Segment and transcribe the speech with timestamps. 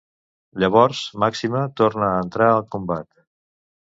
[0.61, 3.09] Llavors Maxima torna a entrar al combat.